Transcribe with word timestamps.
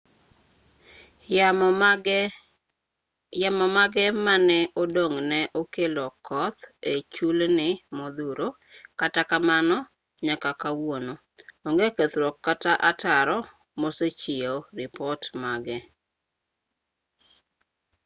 yamo 3.41 3.67
mage 3.75 4.05
mane 4.25 4.57
odong' 4.81 5.19
ne 5.31 5.39
okelo 5.61 6.05
koth 6.27 6.59
e 6.93 6.95
chulni 7.13 7.69
modhuro 7.97 8.47
kata 8.99 9.21
kamano 9.31 9.77
nyaka 10.25 10.51
kawuono 10.61 11.13
onge 11.67 11.87
kethruok 11.97 12.35
kata 12.45 12.71
ataro 12.89 13.37
mosechiw 13.81 14.55
ripot 14.77 15.21
mage 15.43 15.77